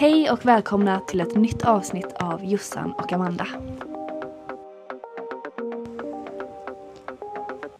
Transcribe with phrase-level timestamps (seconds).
[0.00, 3.46] Hej och välkomna till ett nytt avsnitt av Jossan och Amanda.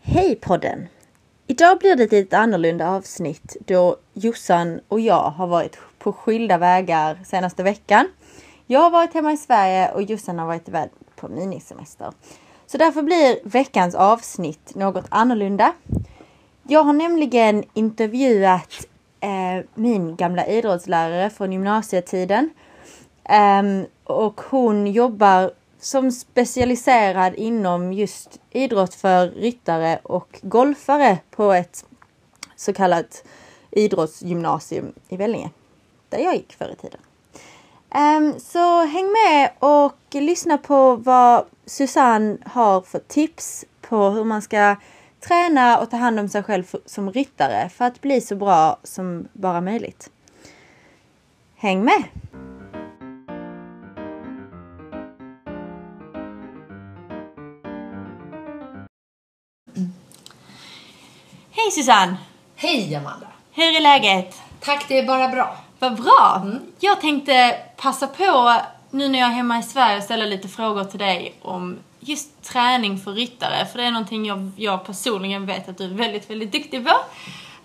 [0.03, 0.87] Hej podden!
[1.47, 6.59] Idag blir det ett lite annorlunda avsnitt då Jossan och jag har varit på skilda
[6.59, 8.09] vägar senaste veckan.
[8.67, 12.13] Jag har varit hemma i Sverige och Jossan har varit iväg på minisemester.
[12.67, 15.73] Så därför blir veckans avsnitt något annorlunda.
[16.63, 18.87] Jag har nämligen intervjuat
[19.21, 22.51] eh, min gamla idrottslärare från gymnasietiden.
[23.25, 23.63] Eh,
[24.05, 25.51] och hon jobbar
[25.81, 31.85] som specialiserad inom just idrott för ryttare och golfare på ett
[32.57, 33.25] så kallat
[33.71, 35.51] idrottsgymnasium i Vellinge.
[36.09, 37.01] Där jag gick förr i tiden.
[37.95, 44.43] Um, så häng med och lyssna på vad Susanne har för tips på hur man
[44.43, 44.77] ska
[45.21, 49.29] träna och ta hand om sig själv som ryttare för att bli så bra som
[49.33, 50.11] bara möjligt.
[51.57, 52.05] Häng med!
[61.51, 62.17] Hej Susanne!
[62.57, 63.27] Hej Amanda!
[63.53, 64.43] Hur är läget?
[64.61, 65.57] Tack, det är bara bra.
[65.79, 66.43] Vad bra!
[66.45, 66.59] Mm.
[66.81, 68.55] Jag tänkte passa på
[68.91, 72.43] nu när jag är hemma i Sverige och ställa lite frågor till dig om just
[72.43, 73.67] träning för ryttare.
[73.67, 76.93] För det är någonting jag, jag personligen vet att du är väldigt, väldigt duktig på.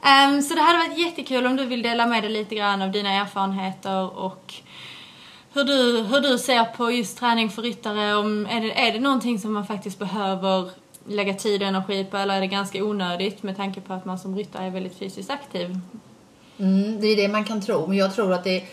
[0.04, 2.92] Um, så det hade varit jättekul om du vill dela med dig lite grann av
[2.92, 4.54] dina erfarenheter och
[5.54, 8.16] hur du, hur du ser på just träning för ryttare.
[8.16, 10.70] Om, är, det, är det någonting som man faktiskt behöver
[11.08, 14.20] lägga tid och energi på eller är det ganska onödigt med tanke på att man
[14.20, 15.80] som ryttare är väldigt fysiskt aktiv?
[16.58, 18.64] Mm, det är det man kan tro, men jag tror att det är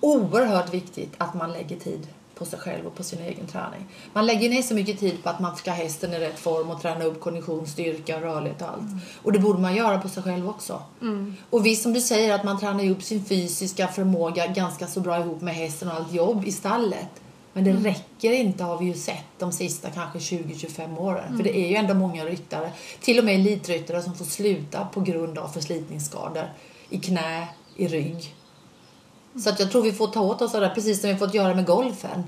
[0.00, 3.86] oerhört viktigt att man lägger tid på sig själv och på sin egen träning.
[4.12, 6.70] Man lägger ner så mycket tid på att man ska ha hästen i rätt form
[6.70, 8.80] och träna upp kondition, styrka, rörlighet och allt.
[8.80, 9.00] Mm.
[9.22, 10.82] Och det borde man göra på sig själv också.
[11.00, 11.34] Mm.
[11.50, 15.20] Och visst som du säger att man tränar upp sin fysiska förmåga ganska så bra
[15.20, 17.08] ihop med hästen och allt jobb i stallet.
[17.52, 17.84] Men det mm.
[17.84, 21.24] räcker inte har vi ju sett de sista kanske 20-25 åren.
[21.24, 21.36] Mm.
[21.36, 25.00] För det är ju ändå många ryttare, till och med elitryttare som får sluta på
[25.00, 26.44] grund av förslitningsskador
[26.90, 28.33] i knä, i rygg
[29.38, 31.34] så att jag tror vi får ta åt oss av det, precis som vi fått
[31.34, 32.24] göra med golfen.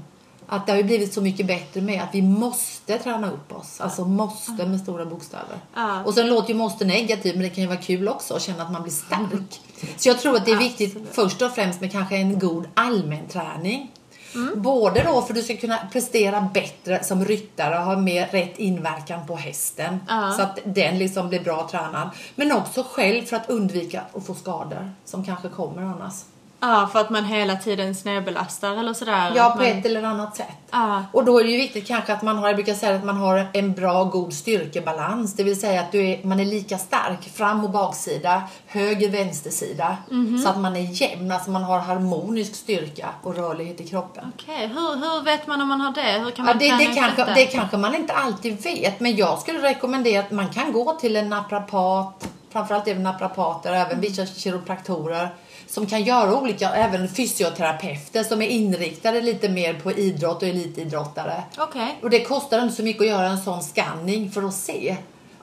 [0.48, 3.80] Att det har ju blivit så mycket bättre med att vi måste träna upp oss.
[3.80, 5.58] Alltså måste med stora bokstäver.
[5.74, 6.04] Ja.
[6.04, 8.62] Och sen låter ju måste negativt men det kan ju vara kul också att känna
[8.62, 9.60] att man blir stark.
[9.96, 11.14] Så jag tror att det är viktigt Absolut.
[11.14, 13.92] först och främst med kanske en god allmän träning.
[14.34, 14.62] Mm.
[14.62, 18.58] Både då för att du ska kunna prestera bättre som ryttare och ha mer rätt
[18.58, 20.00] inverkan på hästen.
[20.08, 20.32] Ja.
[20.36, 22.10] Så att den liksom blir bra tränad.
[22.34, 26.14] Men också själv för att undvika att få skador som kanske kommer annars.
[26.60, 29.32] Ja, för att man hela tiden snedbelastar eller sådär.
[29.36, 29.66] Ja, på man...
[29.66, 30.56] ett eller annat sätt.
[30.70, 31.04] Ja.
[31.12, 33.16] Och då är det ju viktigt kanske att man har, jag brukar säga att man
[33.16, 35.34] har en bra god styrkebalans.
[35.34, 39.96] Det vill säga att du är, man är lika stark fram och baksida, höger vänstersida.
[40.10, 40.42] Mm -hmm.
[40.42, 44.32] Så att man är jämn, alltså man har harmonisk styrka och rörlighet i kroppen.
[44.34, 44.66] Okej, okay.
[44.66, 46.24] hur, hur vet man om man har det?
[46.24, 49.00] Hur kan man ja, det, det, kanske, det kanske man inte alltid vet.
[49.00, 54.00] Men jag skulle rekommendera att man kan gå till en naprapat, framförallt även naprapater, även
[54.00, 55.30] vissa kiropraktorer
[55.66, 61.42] som kan göra olika, även fysioterapeuter som är inriktade lite mer på idrott och elitidrottare.
[61.68, 61.90] Okay.
[62.02, 64.96] Och det kostar inte så mycket att göra en sån scanning för att se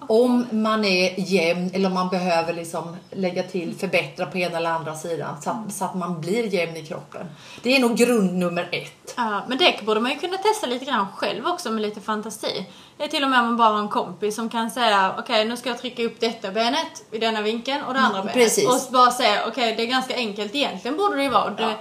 [0.10, 4.70] om man är jämn eller om man behöver liksom lägga till, förbättra på ena eller
[4.70, 7.28] andra sidan så att, så att man blir jämn i kroppen.
[7.62, 9.14] Det är nog grund nummer ett.
[9.18, 12.66] Ja, men det borde man ju kunna testa lite grann själv också med lite fantasi.
[12.98, 15.24] Det är till och med om man bara har en kompis som kan säga okej
[15.24, 18.34] okay, nu ska jag trycka upp detta benet i denna vinkeln och det andra mm,
[18.34, 18.58] benet.
[18.68, 21.50] Och bara säga okej okay, det är ganska enkelt egentligen borde det ju vara.
[21.50, 21.76] Det,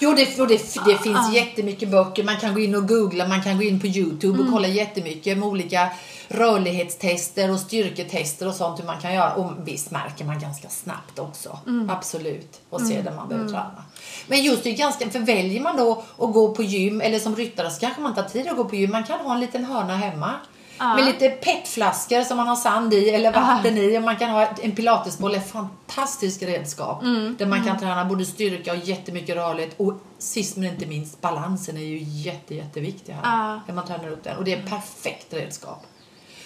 [0.00, 0.46] Jo, det, det,
[0.86, 1.32] det ah, finns ah.
[1.32, 2.24] jättemycket böcker.
[2.24, 4.52] Man kan gå in och googla, man kan gå in på Youtube och mm.
[4.52, 5.88] kolla jättemycket med olika
[6.28, 9.34] rörlighetstester och styrketester och sånt hur man kan göra.
[9.34, 11.58] Och visst märker man ganska snabbt också.
[11.66, 11.90] Mm.
[11.90, 12.60] Absolut.
[12.70, 13.04] Och ser mm.
[13.04, 13.60] där man behöver mm.
[13.60, 13.84] träna.
[14.26, 17.70] Men just det ganska, för väljer man då att gå på gym eller som ryttare
[17.70, 18.90] så kanske man inte har tid att gå på gym.
[18.90, 20.34] Man kan ha en liten hörna hemma.
[20.78, 20.94] Ja.
[20.94, 23.82] Med lite petflaskor som man har sand i eller vatten Aha.
[23.82, 23.98] i.
[23.98, 27.02] Och man kan ha en pilatesboll, ett fantastiskt redskap.
[27.02, 27.36] Mm.
[27.38, 27.80] Där man kan mm.
[27.80, 29.74] träna både styrka och jättemycket rörlighet.
[29.76, 33.22] Och sist men inte minst, balansen är ju jätte, jätteviktig här.
[33.22, 33.60] Ja.
[33.66, 34.36] När man tränar upp den.
[34.36, 35.86] Och det är ett perfekt redskap.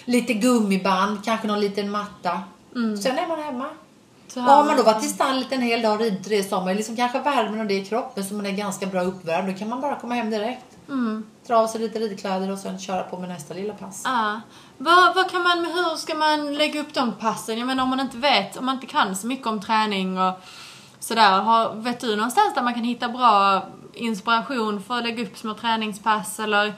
[0.05, 2.41] Lite gummiband, kanske någon liten matta.
[2.75, 2.97] Mm.
[2.97, 3.65] Sen är man hemma.
[4.27, 6.73] Så och har man då varit i stallet en hel dag och ridit tre somrar,
[6.73, 9.69] liksom kanske värmen och det i kroppen så man är ganska bra uppvärmd, då kan
[9.69, 10.65] man bara komma hem direkt.
[10.87, 11.23] Mm.
[11.47, 14.01] Dra av sig lite ridkläder och sen köra på med nästa lilla pass.
[14.05, 14.41] Ja.
[14.77, 17.57] Vad, vad kan man, hur ska man lägga upp de passen?
[17.57, 20.33] Jag menar om man inte vet, om man inte kan så mycket om träning och
[20.99, 21.41] sådär.
[21.41, 23.61] Har, vet du någonstans där man kan hitta bra
[23.93, 26.73] inspiration för att lägga upp små träningspass eller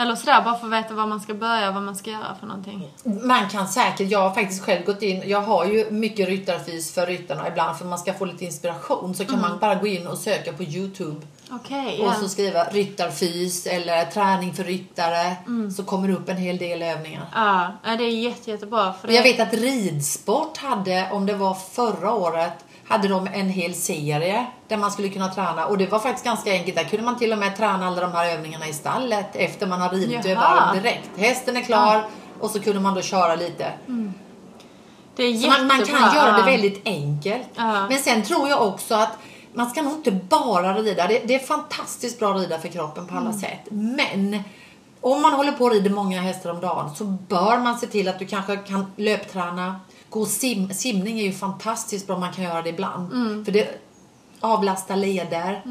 [0.00, 2.36] Eller sådär, bara för att veta var man ska börja och vad man ska göra
[2.40, 2.90] för någonting.
[3.04, 7.06] Man kan säkert, jag har faktiskt själv gått in, jag har ju mycket ryttarfys för
[7.06, 10.18] ryttarna ibland för man ska få lite inspiration så kan man bara gå in och
[10.18, 12.14] söka på Youtube Okej, och ja.
[12.14, 15.36] så skriva ryttarfys eller träning för ryttare
[15.76, 17.26] så kommer det upp en hel del övningar.
[17.34, 18.92] Ja, ja, det är jätte, jättebra.
[18.92, 19.14] För det...
[19.14, 22.52] Jag vet att ridsport hade, om det var förra året,
[22.90, 26.52] hade de en hel serie där man skulle kunna träna och det var faktiskt ganska
[26.52, 26.76] enkelt.
[26.76, 29.80] Där kunde man till och med träna alla de här övningarna i stallet efter man
[29.80, 31.10] har ridit över direkt.
[31.16, 32.04] Hästen är klar
[32.40, 33.72] och så kunde man då köra lite.
[35.16, 36.46] det är Så man, man kan göra det ja.
[36.46, 37.48] väldigt enkelt.
[37.56, 37.88] Ja.
[37.88, 39.18] Men sen tror jag också att
[39.52, 41.06] man ska nog inte bara rida.
[41.06, 43.60] Det, det är fantastiskt bra att rida för kroppen på alla sätt.
[43.70, 44.42] Men
[45.00, 48.08] om man håller på och rider många hästar om dagen så bör man se till
[48.08, 49.80] att du kanske kan löpträna.
[50.08, 53.10] Gå sim, simning är ju fantastiskt bra, man kan göra det ibland.
[53.44, 53.68] För det
[54.40, 55.62] avlastar leder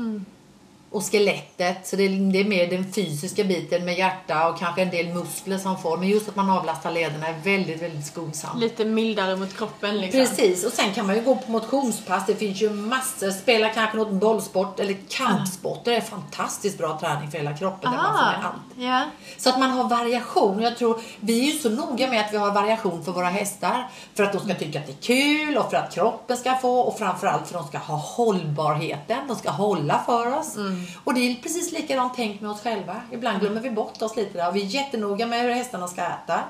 [0.92, 1.88] och skelettet.
[1.88, 5.08] Så det är, det är mer den fysiska biten med hjärta och kanske en del
[5.14, 5.98] muskler som får.
[5.98, 8.60] Men just att man avlastar lederna är väldigt, väldigt skonsamt.
[8.62, 10.20] Lite mildare mot kroppen liksom.
[10.20, 12.24] Precis, och sen kan man ju gå på motionspass.
[12.28, 13.32] Det finns ju massor.
[13.32, 15.82] Spela kanske något bollsport eller kampsport.
[15.86, 17.92] Det är fantastiskt bra träning för hela kroppen.
[17.92, 18.56] Där man får allt.
[18.78, 19.04] ja.
[19.38, 20.62] Så att man har variation.
[20.62, 23.88] Jag tror, vi är ju så noga med att vi har variation för våra hästar.
[24.16, 25.02] För att de ska tycka att det är
[25.48, 29.18] kul och för att kroppen ska få och framförallt för att de ska ha hållbarheten.
[29.28, 30.56] De ska hålla för oss.
[31.04, 33.02] Och det är precis likadant tänk med oss själva.
[33.12, 34.50] Ibland glömmer vi bort oss lite där.
[34.50, 36.44] Och vi är jättenoga med hur hästarna ska äta.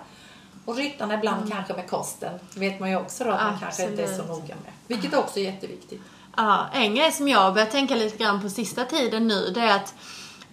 [0.66, 2.40] Och ryttarna ibland kanske med kosten.
[2.54, 4.30] Det vet man ju också då att man kanske inte är så Absolut.
[4.30, 4.74] noga med.
[4.88, 6.02] Vilket också är jätteviktigt.
[6.38, 9.62] Ja, en grej som jag har börjat tänka lite grann på sista tiden nu, det
[9.62, 9.94] är att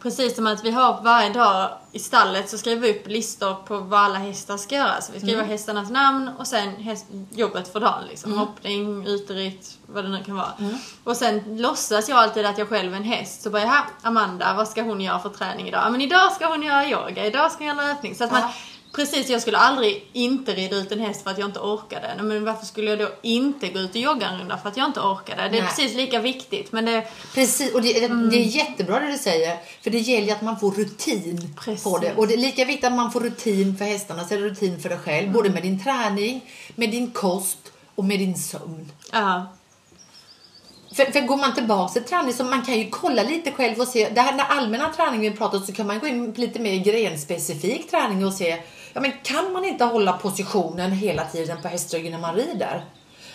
[0.03, 3.79] precis som att vi har varje dag i stallet så skriver vi upp listor på
[3.79, 5.01] vad alla hästar ska göra.
[5.01, 5.51] Så vi skriver Mm.
[5.51, 8.05] hästarnas namn och sen häst, jobbet för dagen.
[8.09, 8.39] Liksom.
[8.39, 10.53] Hoppning, uteritt, vad det nu kan vara.
[10.59, 10.75] Mm.
[11.05, 13.43] Och sen låtsas jag alltid att jag själv är en häst.
[13.43, 15.83] Så bara, jaha, Amanda, vad ska hon göra för träning idag?
[15.85, 18.15] Ja, men idag ska hon göra yoga, idag ska hon göra löpning.
[18.15, 18.43] Så att man.
[18.93, 22.23] Precis, jag skulle aldrig inte rida ut en häst för att jag inte orkade.
[22.23, 24.87] Men varför skulle jag då inte gå ut och jogga en runda för att jag
[24.87, 25.43] inte orkade?
[25.43, 25.71] Det är Nej.
[25.71, 26.73] precis lika viktigt.
[26.73, 28.31] Men det, Precis, och det, Mm.
[28.31, 29.57] det är jättebra det du säger.
[29.83, 31.85] För det gäller att man får rutin Precis.
[31.85, 32.15] på det.
[32.17, 34.81] Och det är lika viktigt att man får rutin för hästarna så är det rutin
[34.81, 35.23] för dig själv.
[35.23, 35.33] Mm.
[35.33, 36.41] Både med din träning,
[36.75, 37.59] med din kost
[37.95, 38.93] och med din sömn.
[39.13, 39.47] ja,
[40.95, 43.89] För, för går man tillbaka till träning så man kan ju kolla lite själv och
[43.89, 44.09] se.
[44.09, 46.59] Det här den allmänna träningen vi pratar om så kan man gå in på lite
[46.59, 48.63] mer grenspecifik träning och se.
[48.97, 52.85] Ja men kan man inte hålla positionen hela tiden på hästryggen när man rider?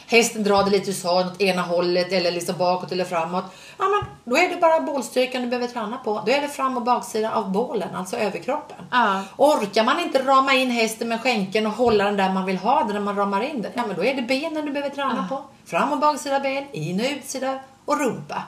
[0.07, 3.43] Hästen drar det lite så åt ena hållet eller liksom bakåt eller framåt.
[3.77, 6.23] Ja men då är det bara bålstyrkan du behöver träna på.
[6.25, 8.77] Då är det fram och baksida av bålen, alltså överkroppen.
[8.91, 9.23] Ja.
[9.37, 12.83] Orkar man inte rama in hästen med skänken och hålla den där man vill ha
[12.83, 15.27] den när man ramar in den, ja men då är det benen du behöver träna
[15.29, 15.43] på.
[15.65, 18.43] Fram och baksida ben, in och utsida och rumpa.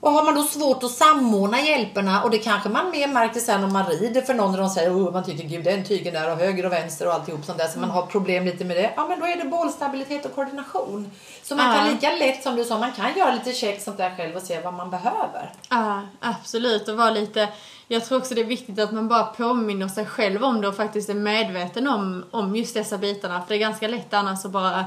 [0.00, 3.64] Och har man då svårt att samordna hjälperna och det kanske man mer märker sen
[3.64, 6.32] om man rider för någon och de säger oh, man tycker gud den tygen där
[6.32, 8.92] och höger och vänster och alltihop sånt där så man har problem lite med det.
[8.96, 11.10] Ja men då är det bålstabilitet och koordination.
[11.42, 11.92] Så man kan Ja.
[11.92, 14.60] lika lätt som du sa, man kan göra lite check sånt där själv och se
[14.60, 15.52] vad man behöver.
[15.70, 16.88] ja, absolut.
[16.88, 17.48] Och vara lite...
[17.88, 20.76] Jag tror också det är viktigt att man bara påminner sig själv om det och
[20.76, 23.40] faktiskt är medveten om, om just dessa bitarna.
[23.40, 24.84] För det är ganska lätt annars att bara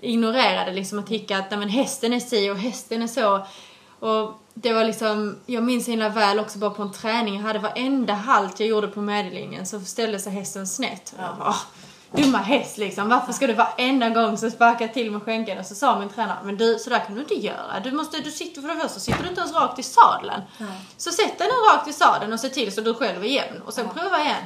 [0.00, 0.72] ignorera det.
[0.72, 3.46] Liksom att tycka att nej, men hästen är si och hästen är så.
[4.00, 7.42] Och det var liksom, jag minns så himla väl också bara på en träning, jag
[7.42, 11.14] hade varenda halt jag gjorde på medellinjen så ställde sig hästen snett.
[11.18, 11.62] Och jag bara, "Åh,
[12.22, 15.58] dumma häst liksom, varför ska du varenda gång så sparka till med skänken?
[15.58, 17.80] Och så sa min tränare, men du, så där kan du inte göra.
[17.84, 20.42] Du måste, du sitter för det första sitter du inte ens rakt i sadeln.
[20.96, 23.62] Så sätt nu rakt i sadeln och se till så du själv är jämn.
[23.66, 24.42] Och sen pröva igen.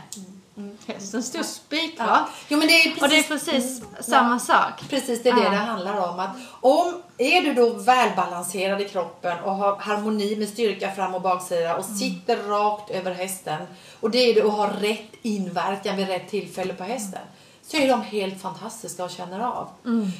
[0.86, 2.28] Hästen stod spikrak.
[2.48, 4.72] Jo men det är precis Och det är precis samma sak.
[4.90, 5.50] Precis, det är det Ja.
[5.50, 6.20] det handlar om.
[6.20, 11.22] Att om är du då välbalanserad i kroppen och har harmoni med styrka fram och
[11.22, 13.62] baksida och sitter rakt över hästen
[14.00, 17.20] och det är du och har rätt inverkan vid rätt tillfälle på hästen
[17.66, 19.68] så är de helt fantastiska och känner av.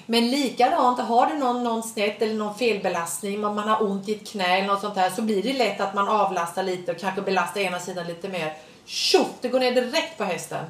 [0.07, 4.15] Men likadant, har du någon, någon snett eller någon felbelastning, om man har ont i
[4.15, 6.99] ett knä eller något sånt där så blir det lätt att man avlastar lite och
[6.99, 8.57] kanske belastar ena sidan lite mer.
[8.87, 10.65] Tjoff, det går ner direkt på hästen.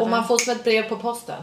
[0.00, 1.42] Och man får som ett brev på posten.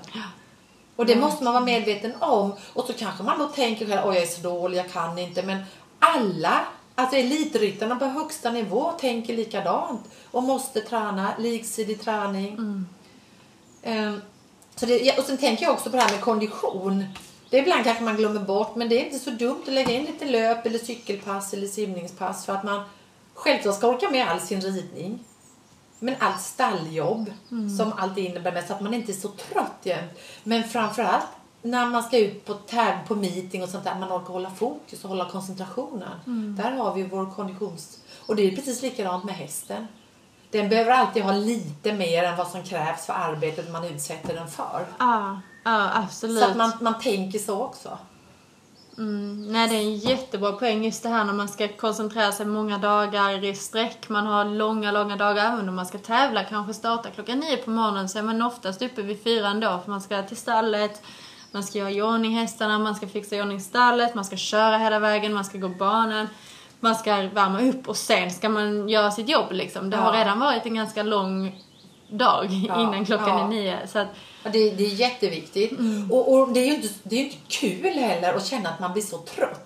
[0.95, 2.53] Och det måste man vara medveten om.
[2.73, 5.43] Och så kanske man då tänker själv, oj jag är så dålig, jag kan inte.
[5.43, 5.63] Men
[5.99, 6.61] alla,
[6.95, 10.01] alltså elitryttarna på högsta nivå tänker likadant.
[10.31, 12.85] Och måste träna, liksidig träning.
[13.83, 14.21] Ehm,
[14.75, 17.05] så det, och sen tänker jag också på det här med kondition.
[17.49, 20.05] Det ibland kanske man glömmer bort, men det är inte så dumt att lägga in
[20.05, 22.81] lite löp eller cykelpass eller simningspass för att man
[23.33, 25.25] självklart ska orka med all sin ridning.
[25.99, 27.33] Men allt stalljobb
[27.77, 30.11] som allt innebär med så att man inte är så trött jämt.
[30.43, 31.27] Men framförallt
[31.61, 35.03] när man ska ut på täv på meeting och sånt där, man orkar hålla fokus
[35.03, 36.55] och hålla koncentrationen.
[36.57, 37.99] Där har vi vår konditions...
[38.25, 39.87] Och det är precis likadant med hästen.
[40.51, 44.47] Den behöver alltid ha lite mer än vad som krävs för arbetet man utsätter den
[44.47, 44.85] för.
[44.99, 46.43] Ja, ja absolut.
[46.43, 47.97] Så att man, man tänker så också.
[48.99, 52.45] Mm, nej, det är en jättebra poäng just det här när man ska koncentrera sig
[52.45, 54.09] många dagar i sträck.
[54.09, 55.53] Man har långa, långa dagar.
[55.53, 58.81] Även om man ska tävla, kanske starta klockan nio på morgonen så är man oftast
[58.81, 61.01] uppe vid fyra ändå för man ska till stallet.
[61.51, 64.77] Man ska göra i ordning hästarna, man ska fixa i ordning stallet, man ska köra
[64.77, 66.27] hela vägen, man ska gå banan.
[66.79, 69.89] Man ska värma upp och sen ska man göra sitt jobb liksom.
[69.89, 70.19] Det har Ja.
[70.19, 71.61] redan varit en ganska lång
[72.09, 73.43] dag Ja, innan klockan ja.
[73.43, 73.87] är nio.
[73.87, 74.07] Så att,
[74.43, 75.71] Det, det är jätteviktigt.
[76.09, 78.93] Och, och det är ju inte, det är inte kul heller att känna att man
[78.93, 79.65] blir så trött.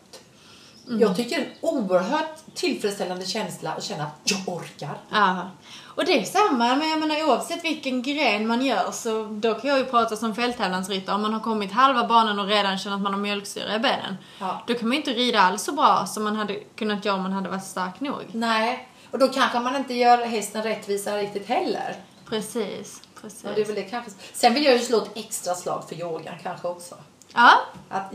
[1.00, 4.98] Jag tycker det är en oerhört tillfredsställande känsla att känna att jag orkar.
[5.10, 5.50] Ja.
[5.96, 9.70] Och det är samma, men jag menar oavsett vilken gren man gör så då kan
[9.70, 11.16] jag ju prata som fälttävlansryttare.
[11.16, 14.18] Om man har kommit halva banan och redan känner att man har mjölksyra i benen.
[14.40, 14.64] Ja.
[14.68, 17.24] Då kan man ju inte rida alls så bra som man hade kunnat göra om
[17.24, 18.24] man hade varit stark nog.
[18.32, 21.96] Nej, och då kanske man inte gör hästen rättvisa riktigt heller.
[22.30, 23.44] Precis, precis.
[23.44, 24.12] Ja, det är väl det kanske.
[24.34, 26.96] Sen vill jag ju slå ett extra slag för yogan kanske också.
[27.34, 27.52] Ja,
[27.90, 28.14] Att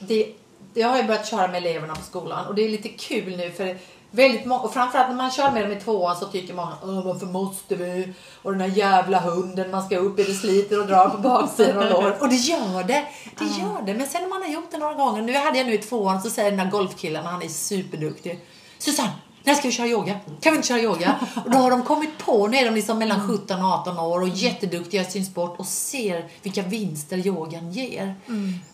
[0.00, 0.34] det,
[0.74, 3.50] jag har ju börjat köra med eleverna på skolan och det är lite kul nu
[3.50, 3.78] för
[4.10, 7.04] väldigt många, och framförallt när man kör med dem i tvåan så tycker många Åh,
[7.04, 8.12] varför måste vi?
[8.42, 11.78] Och den här jävla hunden man ska upp i, det sliter och drar på baksidan
[11.78, 12.16] och lår.
[12.20, 13.06] Och det gör det,
[13.38, 13.94] det gör det.
[13.94, 16.22] Men sen när man har gjort det några gånger, nu hade jag nu i tvåan
[16.22, 18.44] så säger den här golfkillen, han är superduktig.
[18.78, 19.12] Susanne,
[19.46, 20.20] när ska vi köra yoga?
[20.40, 21.16] Kan vi inte köra yoga?
[21.44, 24.20] Och då har de kommit på, nu är de liksom mellan 17 och 18 år
[24.20, 28.14] och jätteduktiga i sin sport och ser vilka vinster yogan ger.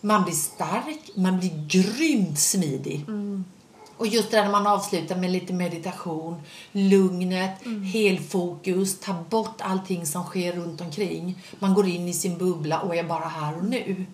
[0.00, 3.04] Man blir stark, man blir grymt smidig.
[3.96, 7.60] Och just det där när man avslutar med lite meditation, lugnet,
[7.92, 11.38] helfokus, ta bort allting som sker runt omkring.
[11.58, 14.06] Man går in i sin bubbla och är bara här och nu.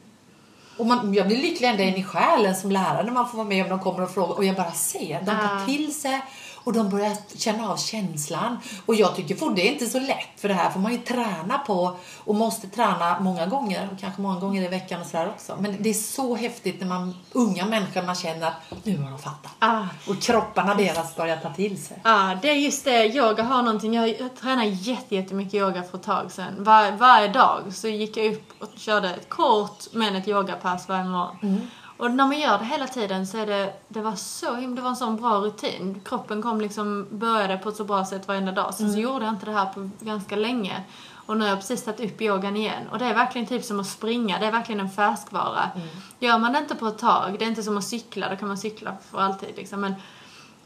[0.79, 3.49] Och man, jag blir lycklig ända in i själen som lärare när man får vara
[3.49, 5.19] med om de kommer och frågar och jag bara ser.
[5.21, 6.21] De tar till sig
[6.65, 8.59] och de börjar känna av känslan.
[8.87, 10.99] Och jag tycker för det är inte så lätt för det här får man ju
[10.99, 15.29] träna på och måste träna många gånger och kanske många gånger i veckan och sådär
[15.29, 15.57] också.
[15.61, 19.19] Men det är så häftigt när man, unga människor, man känner att nu har de
[19.19, 19.53] fattat.
[19.59, 19.83] Ah.
[20.09, 21.99] Och kropparna deras börjar ta till sig.
[22.05, 23.07] Ja, det är just det.
[23.07, 23.95] Yoga har någonting.
[23.95, 26.55] Jag, jag tränade jätte- jättemycket yoga för ett tag sedan.
[26.59, 31.05] Var, varje dag så gick jag upp och körde ett kort men ett yogapass varje
[31.05, 31.71] morgon.
[31.99, 34.83] Och när man gör det hela tiden så är det, det var så himla, det
[34.83, 36.01] var en sån bra rutin.
[36.05, 38.75] Kroppen kom liksom, började på ett så bra sätt varenda dag.
[38.75, 40.85] Sen så gjorde jag inte det här på ganska länge.
[41.27, 42.89] Och nu har jag precis tagit upp yogan igen.
[42.91, 45.71] Och det är verkligen typ som att springa, det är verkligen en färskvara.
[46.19, 48.49] Gör man det inte på ett tag, det är inte som att cykla, då kan
[48.49, 49.81] man cykla för alltid liksom.
[49.81, 49.95] Men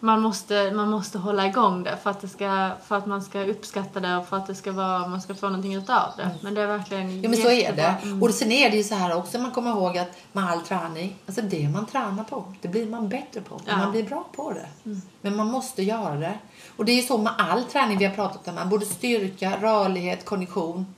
[0.02, 3.44] man måste, man måste hålla igång det för att, det ska, för att man ska
[3.44, 6.30] uppskatta det och för att det ska vara, man ska få någonting utav det.
[6.40, 7.22] Men det är verkligen Mm.
[7.22, 7.96] Ja men så är det.
[8.20, 11.16] Och sen är det ju så här också, man kommer ihåg att med all träning,
[11.26, 13.60] alltså det man tränar på, det blir man bättre på.
[13.66, 13.76] Ja.
[13.76, 14.68] Man blir bra på det.
[15.20, 16.38] Men man måste göra det.
[16.76, 19.56] Och det är ju så med all träning vi har pratat om, här, både styrka,
[19.60, 20.94] rörlighet, kondition.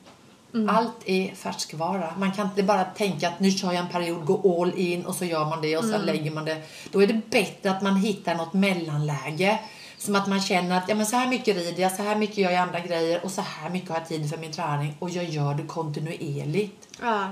[0.69, 2.15] Allt är färskvara.
[2.19, 5.15] Man kan inte bara tänka att nu kör jag en period, gå all in och
[5.15, 6.63] så gör man det och sen lägger man det.
[6.93, 9.59] Då är det bättre att man hittar något mellanläge.
[9.99, 12.39] Som att man känner att ja, men så här mycket rider jag, så här mycket
[12.39, 15.11] gör jag andra grejer och så här mycket har jag tid för min träning och
[15.11, 16.89] jag gör det kontinuerligt.
[17.03, 17.29] Ja,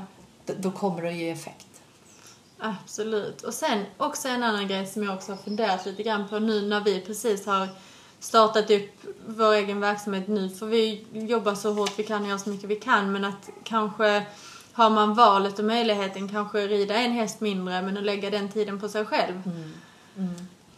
[0.47, 1.67] D- Då kommer det att ge effekt.
[2.59, 3.43] absolut.
[3.43, 6.63] Och sen också en annan grej som jag också har funderat lite grann på nu
[6.69, 7.69] när vi precis har
[8.23, 8.91] startat upp
[9.27, 10.51] vår egen verksamhet nu.
[10.51, 13.13] För vi jobbar så hårt vi kan och gör så mycket vi kan.
[13.13, 14.27] Men att kanske
[14.73, 18.81] har man valet och möjligheten kanske rida en häst mindre men att lägga den tiden
[18.81, 19.43] på sig själv.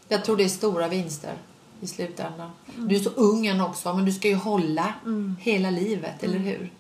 [0.09, 1.35] Jag tror det är stora vinster
[1.81, 2.51] i slutändan.
[2.77, 4.95] Du är så ung än också, men du ska ju hålla
[5.39, 6.71] hela livet, eller hur?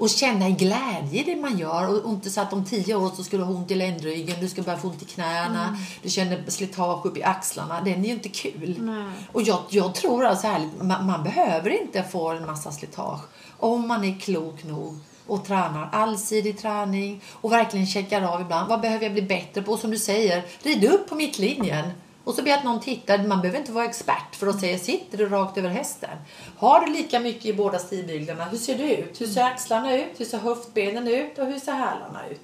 [0.00, 3.10] Och känna en glädje i det man gör och inte så att om tio år
[3.16, 6.10] så ska du ha ont i ländryggen, du ska börja få ont i knäna, du
[6.10, 7.80] känner slitage upp i axlarna.
[7.80, 8.76] Den är ju inte kul.
[8.80, 9.12] Nej.
[9.32, 13.20] Och jag, jag tror alltså ärligt, man, man behöver inte få en massa slitage
[13.58, 18.68] om man är klok nog och tränar allsidig träning och verkligen checkar av ibland.
[18.68, 19.72] Vad behöver jag bli bättre på?
[19.72, 21.90] Och som du säger, rid upp på mittlinjen.
[22.30, 23.18] Och så ber jag att någon tittar.
[23.18, 26.10] Man behöver inte vara expert för att säga sitter du rakt över hästen?
[26.58, 28.44] Har du lika mycket i båda stigbyglarna?
[28.44, 29.20] Hur ser det ut?
[29.20, 30.20] Hur ser axlarna ut?
[30.20, 31.38] Hur ser höftbenen ut?
[31.38, 32.40] Och hur ser hälarna ut?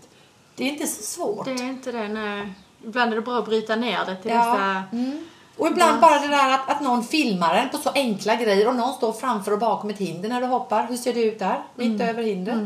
[0.57, 1.45] Det är inte så svårt.
[1.45, 2.53] Det är inte det, nej.
[2.85, 4.83] Ibland är det bra att bryta ner det till Ja.
[4.91, 5.23] vissa...
[5.57, 8.75] Och ibland bara det där att, att någon filmar en på så enkla grejer och
[8.77, 10.87] någon står framför och bakom ett hinder när du hoppar.
[10.87, 11.63] Hur ser det ut där?
[11.75, 12.57] Mitt över hindret.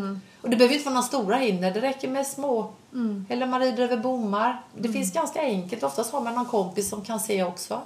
[0.42, 1.70] Och det behöver inte vara några stora hinder.
[1.70, 2.72] Det räcker med små.
[3.28, 4.62] Eller man rider över bommar.
[4.74, 5.82] Det finns ganska enkelt.
[5.82, 7.80] Oftast har man någon kompis som kan se också.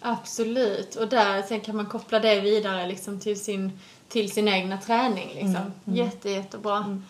[0.00, 0.94] Absolut.
[0.94, 5.28] Och där sen kan man koppla det vidare liksom till sin, till sin egna träning.
[5.34, 5.72] Liksom.
[5.84, 7.00] Jätte, jättebra.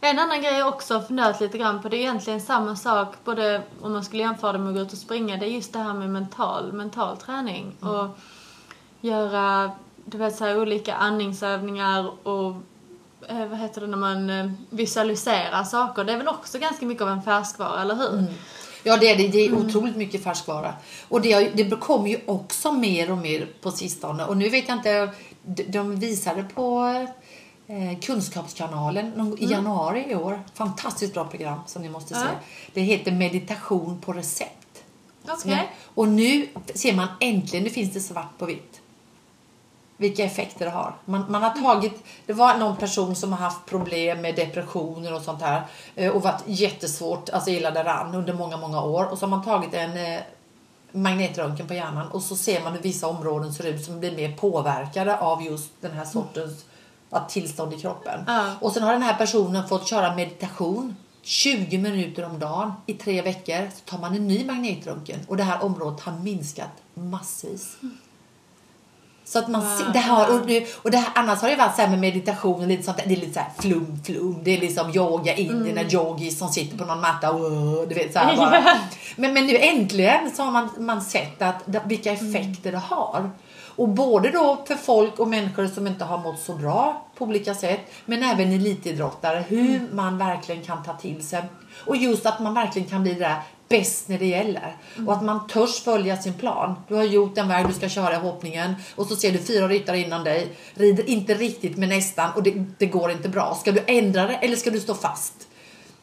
[0.00, 3.14] En annan grej jag också har funderat lite grann på, det är egentligen samma sak,
[3.24, 5.72] både om man skulle jämföra det med att gå ut och springa, det är just
[5.72, 7.72] det här med mental, mental träning.
[7.80, 8.18] Och
[9.00, 9.70] göra,
[10.04, 12.54] du vet så här, olika andningsövningar och
[13.28, 16.04] eh, vad heter det när man eh, visualiserar saker.
[16.04, 18.24] Det är väl också ganska mycket av en färskvara, eller hur?
[18.82, 19.28] Ja, det är det.
[19.28, 20.74] Det är otroligt mycket färskvara.
[21.08, 24.24] Och det, det kommer ju också mer och mer på sistone.
[24.24, 25.10] Och nu vet jag inte,
[25.42, 26.84] de- de visade på
[27.66, 30.40] eh, Kunskapskanalen i januari i år.
[30.54, 32.20] Fantastiskt bra program som ni måste se.
[32.74, 34.82] Det heter Meditation på recept.
[35.28, 35.52] Okej.
[35.52, 35.58] Ja.
[35.94, 38.79] Och nu ser man äntligen, nu finns det svart på vitt.
[40.00, 40.94] Vilka effekter det har.
[41.04, 45.22] Man, man har tagit, det var någon person som har haft problem med depressioner och
[45.22, 45.62] sånt här.
[45.96, 49.04] eh, Och varit jättesvårt, alltså illa däran under många, många år.
[49.12, 50.20] Och så har man tagit en eh,
[50.92, 54.36] magnetröntgen på hjärnan och så ser man hur vissa områden ser ut som blir mer
[54.36, 56.64] påverkade av just den här sortens
[57.10, 58.24] ja, tillstånd i kroppen.
[58.26, 58.54] Ja.
[58.60, 63.22] Och sen har den här personen fått köra meditation 20 minuter om dagen i tre
[63.22, 63.70] veckor.
[63.74, 67.76] Så tar man en ny magnetröntgen och det här området har minskat massvis.
[69.30, 71.76] Så att man ser, det här, och, det, och det här, annars har det varit
[71.76, 74.40] så här med meditation och lite sånt det är lite så här flum flum.
[74.42, 77.94] Det är liksom yoga in i en yogis som sitter på någon matta och du
[77.94, 78.64] vet så här bara.
[79.16, 83.30] Men, men nu äntligen så har man, man sett att, vilka effekter det har.
[83.76, 87.54] Och både då för folk och människor som inte har mått så bra på olika
[87.54, 87.80] sätt.
[88.04, 89.44] Men även elitidrottare.
[89.48, 91.42] Hur man verkligen kan ta till sig.
[91.86, 94.76] Och just att man verkligen kan bli det där bäst när det gäller.
[95.06, 96.74] Och att man törs följa sin plan.
[96.88, 98.74] Du har gjort den väg du ska köra i hoppningen.
[98.96, 100.48] Och så ser du fyra ryttare innan dig.
[100.74, 102.30] Rider inte riktigt men nästan.
[102.36, 103.54] Och det, det går inte bra.
[103.60, 105.34] Ska du ändra det eller ska du stå fast?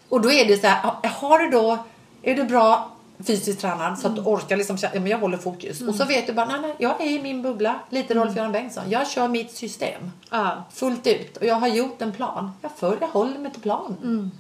[0.10, 1.78] Och då är det så här, har du då,
[2.22, 2.92] är du bra
[3.28, 5.82] fysiskt tränad så att du orkar liksom ja, men jag håller fokus.
[5.82, 8.84] Och så vet du bara, nej, nej, jag är i min bubbla, lite Rolf-Göran Bengtsson.
[8.90, 10.64] Jag kör mitt system Ja.
[10.74, 12.52] fullt ut och jag har gjort en plan.
[12.62, 14.32] Jag följer, jag håller mig till planen.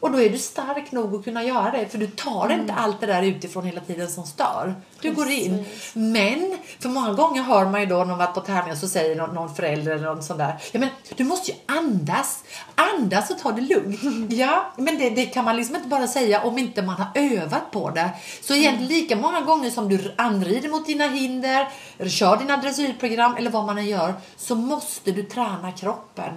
[0.00, 3.00] Och då är du stark nog att kunna göra det för du tar inte allt
[3.00, 4.74] det där utifrån hela tiden som stör.
[5.00, 5.64] Du går in.
[5.92, 9.16] Men för många gånger hör man ju då när man varit på tävlingar så säger
[9.16, 10.56] någon, någon förälder eller någon sån där.
[10.72, 12.44] Ja men du måste ju andas.
[12.74, 14.00] Andas och ta det lugnt.
[14.38, 17.70] Ja men det, det kan man liksom inte bara säga om inte man har övat
[17.70, 18.10] på det.
[18.42, 21.68] Så egentligen lika många gånger som du anrider mot dina hinder,
[22.08, 26.32] kör dina dressyrprogram eller vad man än gör så måste du träna kroppen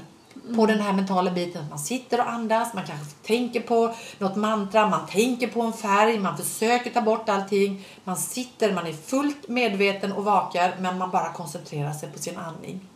[0.56, 1.64] på den här mentala biten.
[1.64, 5.74] Att man sitter och andas, man kanske tänker på något mantra, man tänker på en
[5.74, 7.86] färg, man försöker ta bort allting.
[8.04, 12.38] Man sitter, man är fullt medveten och vakar men man bara koncentrerar sig på sin
[12.38, 12.88] andning.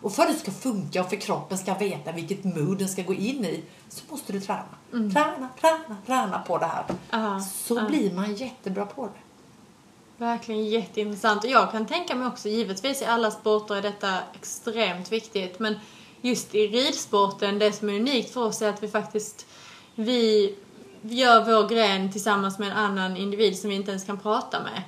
[0.00, 3.02] Och för att det ska funka och för kroppen ska veta vilket mood den ska
[3.02, 4.64] gå in i så måste du träna.
[4.90, 6.84] Träna, träna, träna på det här.
[7.10, 7.86] Ja, Så ja.
[7.88, 9.12] blir man jättebra på det.
[10.24, 11.44] Verkligen jätteintressant.
[11.44, 15.58] Och jag kan tänka mig också, givetvis i alla sporter är detta extremt viktigt.
[15.58, 15.74] Men
[16.22, 19.46] just i ridsporten, det som är unikt för oss är att vi faktiskt,
[19.94, 20.54] vi
[21.02, 24.82] gör vår gren tillsammans med en annan individ som vi inte ens kan prata med.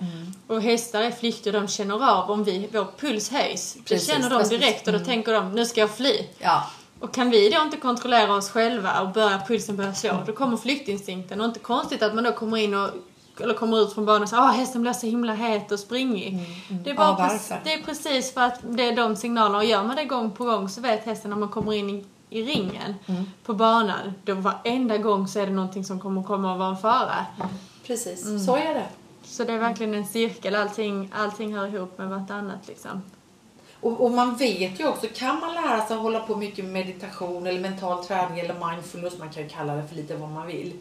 [0.46, 3.76] Och hästar är flyktiga de känner av om vi, vår puls höjs.
[3.84, 6.18] Precis, det känner de direkt och då tänker de, nu ska jag fly.
[6.38, 6.70] Ja,
[7.00, 10.56] Och kan vi då inte kontrollera oss själva och börja pulsen börja slå, då kommer
[10.56, 11.40] flyktinstinkten.
[11.40, 12.90] Och inte konstigt att man då kommer in och
[13.40, 16.38] eller kommer ut från banan och säger att hästen blir så himla het och springig.
[16.84, 19.58] Det, är bara Ja, precis, det är precis för att det är de signalerna.
[19.58, 22.04] Och gör man det gång på gång så vet hästen när man kommer in i,
[22.30, 23.24] i ringen Mm.
[23.44, 26.76] på banan, då varenda gång så är det någonting som kommer komma att vara en
[26.76, 27.26] fara.
[27.86, 28.46] precis.
[28.46, 28.86] Så är det.
[29.24, 33.02] Så det är verkligen en cirkel, allting, allting hör ihop med vartannat liksom.
[33.80, 36.72] Och, och man vet ju också, kan man lära sig att hålla på mycket med
[36.72, 40.46] meditation eller mental träning eller mindfulness, man kan ju kalla det för lite vad man
[40.46, 40.72] vill.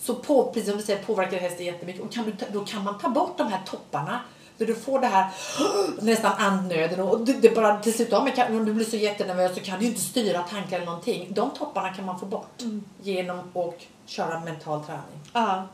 [0.00, 2.98] Så på, precis som du säger påverkar hästen jättemycket och kan du, då kan man
[2.98, 4.20] ta bort de här topparna.
[4.58, 5.30] För du får det här
[6.02, 9.60] nästan andnöden och det, det bara till slut, ja, om du blir så jättenervös så
[9.60, 11.28] kan du inte styra tankar eller någonting.
[11.30, 12.62] De topparna kan man få bort
[13.02, 15.20] genom att köra mental träning.
[15.32, 15.66] Ja.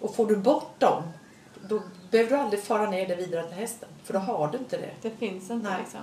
[0.00, 1.02] Och får du bort dem,
[1.68, 3.88] då behöver du aldrig föra ner det vidare till hästen.
[4.04, 4.90] För då har du inte det.
[5.02, 5.78] Det finns inte Nej.
[5.80, 6.00] liksom.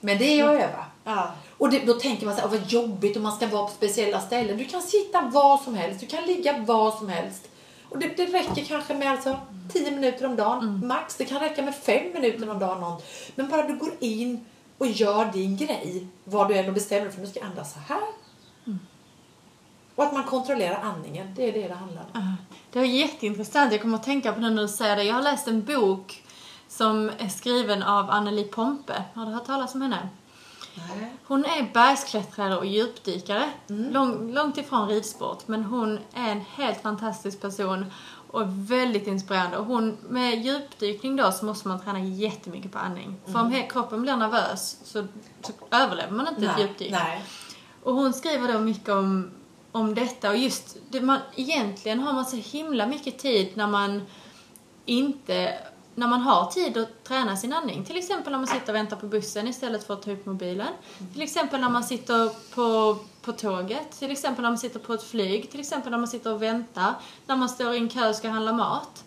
[0.00, 0.84] Men det är att öva.
[1.08, 1.32] Ja.
[1.58, 3.70] Och det, då tänker man så här, "Åh, vad jobbigt om man ska vara på
[3.72, 4.56] speciella ställen.
[4.58, 7.48] Du kan sitta var som helst, du kan ligga var som helst.
[7.88, 9.36] Och det, det räcker kanske med alltså
[9.72, 11.16] 10 minuter om dagen, max.
[11.16, 12.80] Det kan räcka med 5 minuter om dagen.
[12.80, 13.00] Någon.
[13.34, 14.44] Men bara du går in
[14.78, 18.00] och gör din grej, vad du än bestämmer för nu ska jag andas så här.
[19.94, 22.36] Och att man kontrollerar andningen, det är det det handlar om.
[22.72, 23.72] Det var jätteintressant.
[23.72, 25.02] Jag kommer att tänka på det när du säger det.
[25.02, 26.22] Jag har läst en bok
[26.68, 29.04] som är skriven av Anneli Pompe.
[29.14, 30.08] Har du hört talas om henne?
[30.96, 31.12] Nej.
[31.24, 33.50] Hon är bergsklättrare och djupdykare.
[33.66, 35.48] Lång, långt ifrån ridsport.
[35.48, 37.86] Men hon är en helt fantastisk person
[38.30, 39.56] och väldigt inspirerande.
[39.58, 43.16] Och hon, med djupdykning då så måste man träna jättemycket på andning.
[43.24, 45.06] För om he- kroppen blir nervös så,
[45.42, 46.66] så överlever man inte ett Nej.
[46.66, 46.90] djupdyk.
[46.90, 47.24] Nej.
[47.82, 49.30] Och hon skriver då mycket om,
[49.72, 54.02] om detta och just det man, egentligen har man så himla mycket tid när man
[54.84, 55.58] inte
[55.98, 57.84] när man har tid att träna sin andning.
[57.84, 60.68] Till exempel när man sitter och väntar på bussen istället för att ta upp mobilen.
[61.12, 63.98] Till exempel när man sitter på, på tåget.
[63.98, 65.50] Till exempel när man sitter på ett flyg.
[65.50, 66.94] Till exempel när man sitter och väntar.
[67.26, 69.04] När man står i en kö och ska handla mat.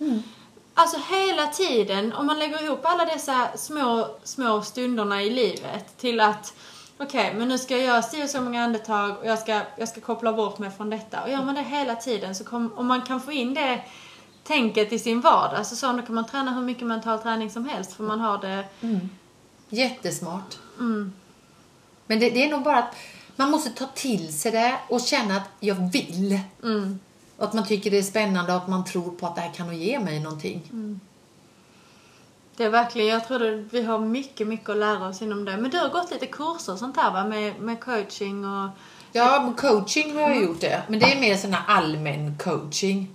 [0.74, 6.20] Alltså hela tiden, om man lägger ihop alla dessa små, små stunderna i livet till
[6.20, 6.54] att
[6.98, 9.90] okej, men nu ska jag göra si och så många andetag och jag ska, jag
[9.90, 11.24] ska koppla bort mig från detta.
[11.24, 13.82] Och gör man det hela tiden så kom, om man kan få in det
[14.44, 17.66] tänket i sin vardag så så då kan man träna hur mycket mental träning som
[17.66, 18.66] helst för man har det
[19.70, 20.58] Jättesmart.
[22.08, 22.96] Men det, det är nog bara att
[23.36, 26.40] man måste ta till sig det och känna att jag vill.
[27.38, 29.54] Och att man tycker det är spännande och att man tror på att det här
[29.54, 30.62] kan nog ge mig någonting.
[32.58, 35.58] Det är verkligen, jag tror att vi har mycket, mycket att lära oss inom det.
[35.58, 37.26] Men du har gått lite kurser och sånt här va?
[37.26, 38.70] Med, med coaching och...
[39.12, 40.84] Ja, coaching har jag gjort det.
[40.88, 43.08] Men det är mer sån här allmän coaching.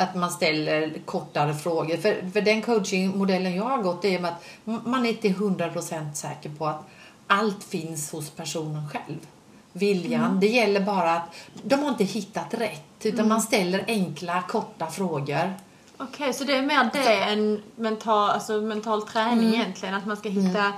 [0.00, 1.96] Att man ställer kortare frågor.
[1.96, 6.14] För, för den coachingmodellen jag har gått det är med att man är inte 100%
[6.14, 6.88] säker på att
[7.26, 9.26] allt finns hos personen själv.
[9.72, 10.40] Viljan.
[10.40, 12.82] Det gäller bara att de har inte hittat rätt.
[13.02, 15.54] Utan man ställer enkla, korta frågor.
[15.96, 19.94] Okej, så det är mer det än mental, alltså mental träning egentligen?
[19.94, 20.72] Att man ska hitta,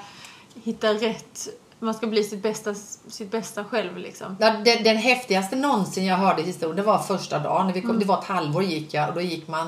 [0.65, 1.49] hitta rätt...
[1.83, 2.75] Man ska bli sitt bästa,
[3.09, 4.37] sitt bästa själv liksom.
[4.41, 7.67] Ja, den, den häftigaste någonsin jag hörde i historien, det var första dagen.
[7.67, 9.67] När vi kom, Det var ett halvår gick jag och då gick man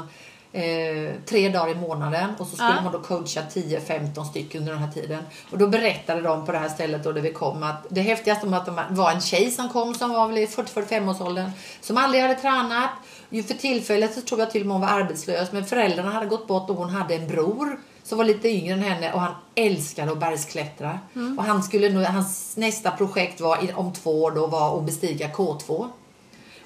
[0.52, 2.82] eh, tre dagar i månaden och så skulle Ja.
[2.82, 5.22] man då coacha 10-15 stycken under den här tiden.
[5.50, 8.46] Och då berättade de på det här stället då där vi kom att det häftigaste
[8.46, 11.50] var att det var en tjej som kom som var väl i 40-45 års åldern
[11.80, 12.90] som aldrig hade tränat.
[13.30, 16.26] Ju för tillfället så tror jag till och med hon var arbetslös men föräldrarna hade
[16.26, 19.34] gått bort och hon hade en bror som var lite yngre än henne och han
[19.54, 20.98] älskade att bergsklättra.
[21.38, 25.28] Och han skulle nu, hans nästa projekt var om två år då var att bestiga
[25.28, 25.88] K2.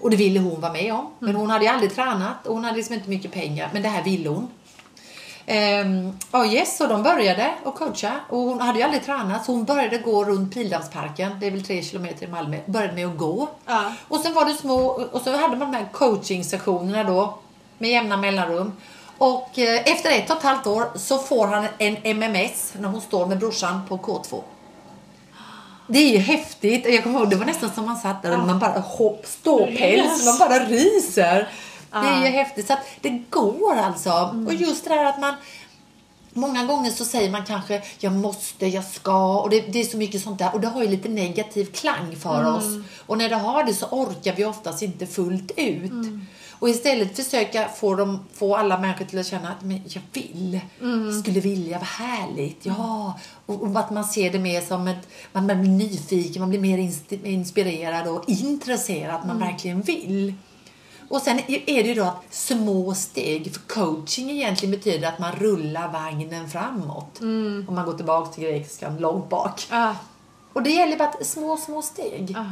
[0.01, 1.11] Och det ville hon vara med om.
[1.19, 3.71] Men hon hade aldrig tränat och hon hade liksom inte mycket pengar.
[3.73, 4.49] Men det här ville hon.
[5.51, 9.53] Ehm, ja, yes, så de började att coacha och hon hade ju aldrig tränat så
[9.53, 13.17] hon började gå runt Pildammsparken, det är väl tre kilometer i Malmö, började med att
[13.17, 13.49] gå.
[13.67, 13.93] Ja.
[14.09, 17.39] Och sen var det små, och så hade man de här coaching-sessionerna då
[17.79, 18.73] med jämna mellanrum.
[19.19, 23.01] Och eh, efter ett och ett halvt år så får han en MMS när hon
[23.01, 24.43] står med brorsan på K2.
[25.87, 26.87] Det är ju häftigt.
[26.87, 30.27] Jag kommer ihåg, det var nästan som man satt där och man bara hopp, ståpäls,
[30.27, 31.49] man bara ryser.
[31.91, 32.67] Det är ju häftigt.
[32.67, 34.11] Så att det går alltså.
[34.47, 35.35] Och just det där att man
[36.33, 39.97] Många gånger så säger man kanske jag måste, jag ska och det, det är så
[39.97, 42.65] mycket sånt där och det har ju lite negativ klang för oss.
[43.07, 45.93] Och när det har det så orkar vi oftast inte fullt ut.
[46.59, 50.61] Och istället försöka få, dem, få alla människor till att känna att men jag vill,
[50.81, 53.19] jag skulle vilja, vad härligt, ja.
[53.47, 56.79] Och, och att man ser det mer som ett, man blir nyfiken, man blir mer
[57.27, 60.35] inspirerad och intresserad, att man verkligen vill.
[61.09, 65.33] Och sen är det ju då att små steg, för coaching egentligen betyder att man
[65.33, 67.21] rullar vagnen framåt.
[67.69, 69.67] Om man går tillbaka till grekiskan, långt bak.
[69.71, 69.97] Ja.
[70.53, 72.31] Och det gäller bara att små, små steg.
[72.37, 72.45] Ja.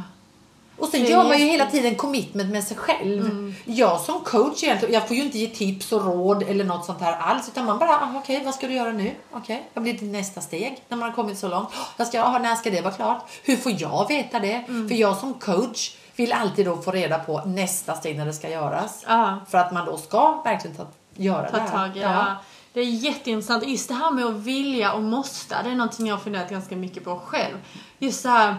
[0.77, 3.53] Och sen gör man ju hela tiden commitment med sig själv.
[3.65, 7.01] Jag som coach egentligen, jag får ju inte ge tips och råd eller något sånt
[7.01, 7.47] här alls.
[7.47, 9.11] Utan man bara, ah, okej vad ska du göra nu?
[9.31, 10.83] Okej, vad blir ditt nästa steg?
[10.89, 11.69] När man har kommit så långt.
[11.97, 13.25] Jag ska, ah, när ska det vara klart?
[13.43, 14.63] Hur får jag veta det?
[14.65, 18.49] För jag som coach vill alltid då få reda på nästa steg när det ska
[18.49, 19.03] göras.
[19.07, 19.37] Ja.
[19.49, 20.85] För att man då ska verkligen ta,
[21.15, 21.87] göra ta det här.
[21.87, 22.01] tag i.
[22.01, 22.35] Ja.
[22.73, 23.67] Det är jätteintressant.
[23.67, 26.75] Just det här med att vilja och måste, det är någonting jag har funderat ganska
[26.75, 27.55] mycket på själv.
[27.99, 28.55] Just så här,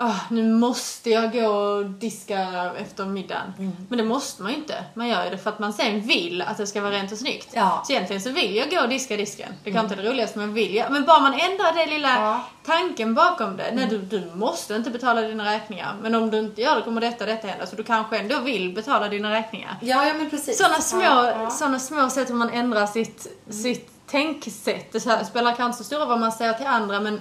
[0.00, 3.52] ah, nu måste jag gå och diska efter middagen.
[3.58, 3.72] Mm.
[3.88, 4.84] Men det måste man ju inte.
[4.94, 7.18] Man gör ju det för att man sen vill att det ska vara rent och
[7.18, 7.48] snyggt.
[7.54, 7.60] Ja.
[7.72, 7.84] Mm.
[7.84, 9.52] Så egentligen så vill jag gå och diska disken.
[9.64, 10.90] Det kan inte vara det roligaste men vill jag.
[10.92, 12.40] Men bara man ändrar det lilla Ja.
[12.66, 13.70] tanken bakom det.
[13.74, 15.94] Nej, du, du måste inte betala dina räkningar.
[16.02, 17.66] Men om du inte gör det kommer detta och detta hända.
[17.66, 19.76] Så du kanske ändå vill betala dina räkningar.
[19.80, 20.58] Ja, ja men precis.
[20.58, 24.92] Sådana små, Ja, såna små sätt hur man ändrar sitt, sitt tänksätt.
[24.92, 27.20] Det spelar kanske inte så stor roll vad man säger till andra men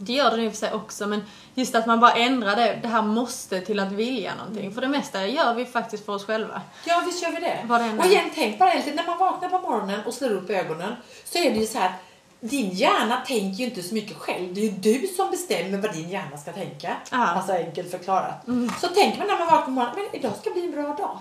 [0.00, 1.06] det gör det i och för sig också.
[1.06, 1.22] Men
[1.54, 4.74] just att man bara ändrar det, det här måste till att vilja någonting.
[4.74, 6.62] För det mesta gör vi faktiskt för oss själva.
[6.84, 7.66] Ja, visst gör vi det.
[7.98, 10.92] Och igen, tänk bara lite, när man vaknar på morgonen och slår upp ögonen
[11.24, 11.94] så är det ju så här att
[12.40, 14.54] din hjärna tänker ju inte så mycket själv.
[14.54, 16.96] Det är ju du som bestämmer vad din hjärna ska tänka.
[17.10, 17.26] Ja.
[17.26, 18.44] Alltså enkelt förklarat.
[18.80, 21.18] Så tänker man när man vaknar på morgonen, men idag ska bli en bra dag.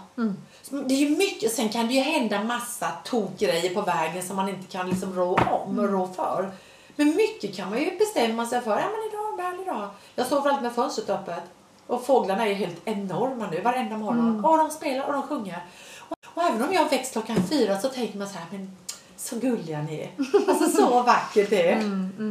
[0.61, 4.35] Så Det är ju mycket, sen kan det ju hända massa tokgrejer på vägen som
[4.35, 6.51] man inte kan liksom rå om och rå för.
[6.99, 8.71] Men mycket kan man ju bestämma sig för.
[8.71, 9.89] Ja men idag är en härlig dag.
[10.15, 11.43] Jag sover alltid med fönstret öppet.
[11.87, 14.45] Och fåglarna är ju helt enorma nu varenda morgon.
[14.45, 15.65] Och de spelar och de sjunger.
[16.09, 18.77] Och, och även om jag har växt klockan fyra så tänker man så här, men
[19.17, 20.09] så gulliga ni är.
[20.49, 21.77] Alltså så vackert det är.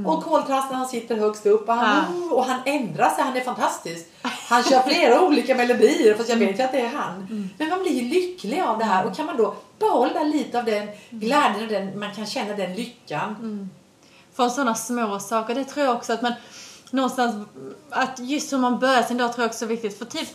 [0.06, 2.34] Och koltrasten han sitter högst upp och han, Ja.
[2.36, 4.06] och han ändrar sig, han är fantastisk.
[4.22, 7.48] Han kör flera olika melodier fast jag vet ju att det är han.
[7.58, 10.64] Men man blir ju lycklig av det här och kan man då behålla lite av
[10.64, 13.70] den glädjen och den, man kan känna den lyckan.
[14.38, 15.54] Från sådana små saker.
[15.54, 16.32] Det tror jag också att man
[16.90, 17.46] någonstans,
[17.90, 19.98] att just hur man börjar sin dag tror jag också är viktigt.
[19.98, 20.28] För typ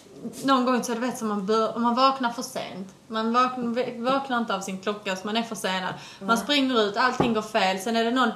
[0.44, 2.88] någon gång så är det vet som man bör, om man vaknar för sent.
[3.08, 5.94] Man vaknar, vaknar inte av sin klocka så man är försenad.
[6.20, 7.80] Man springer ut, allting går fel.
[7.80, 8.32] Sen är det någon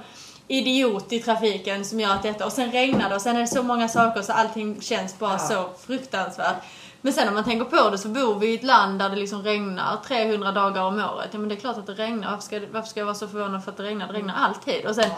[0.47, 3.47] idiot i trafiken som gör att detta och sen regnar det och sen är det
[3.47, 5.39] så många saker så allting känns bara Ja.
[5.39, 6.63] så fruktansvärt.
[7.01, 9.15] Men sen om man tänker på det så bor vi i ett land där det
[9.15, 11.29] liksom regnar 300 dagar om året.
[11.31, 12.31] Ja men det är klart att det regnar.
[12.31, 14.07] Varför ska, varför ska jag vara så förvånad för att det regnar?
[14.07, 14.85] Det regnar alltid.
[14.85, 15.15] Och sen, ja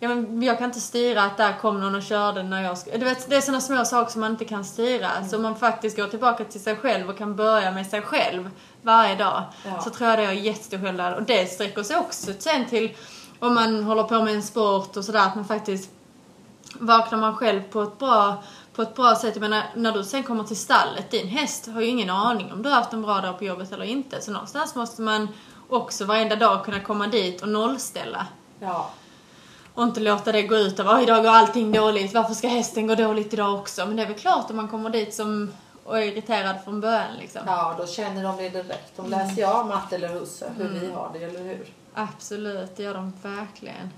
[0.00, 2.98] men jag kan inte styra att där kom någon och körde när jag ska...
[2.98, 5.10] Du vet, det är sådana små saker som man inte kan styra.
[5.30, 8.50] Så om man faktiskt går tillbaka till sig själv och kan börja med sig själv
[8.82, 9.42] varje dag.
[9.64, 9.80] Ja.
[9.80, 11.14] Så tror jag det är jättestor skillnad.
[11.14, 12.96] Och det sträcker sig också sen till
[13.38, 15.26] om man håller på med en sport och sådär.
[15.26, 15.90] Att man faktiskt
[16.78, 18.42] vaknar man själv på ett bra,
[18.74, 19.34] på ett bra sätt.
[19.34, 22.62] Jag menar, när du sen kommer till stallet, din häst har ju ingen aning om
[22.62, 24.20] du har haft en bra dag på jobbet eller inte.
[24.20, 25.28] Så någonstans måste man
[25.68, 28.26] också varenda dag kunna komma dit och nollställa.
[28.60, 28.90] Ja.
[29.76, 32.94] Och inte låta det gå ut "Oj, idag går allting dåligt, varför ska hästen gå
[32.94, 33.86] dåligt idag också?
[33.86, 35.52] Men det är väl klart om man kommer dit som
[35.84, 37.40] och är irriterad från början liksom.
[37.46, 38.96] ja, då känner de det direkt.
[38.96, 41.66] De läser ju av matte eller husse hur vi har det, eller hur?
[41.94, 43.90] Absolut, det gör de verkligen.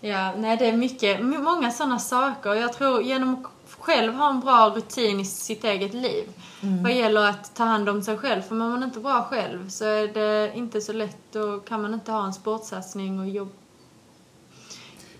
[0.00, 2.54] Ja, nej det är mycket, många sådana saker.
[2.54, 6.28] Jag tror genom att själv ha en bra rutin i sitt eget liv.
[6.82, 8.42] Vad gäller att ta hand om sig själv.
[8.42, 11.16] För mår man inte bra själv så är det inte så lätt.
[11.32, 13.52] Då kan man inte ha en sportsatsning och jobb.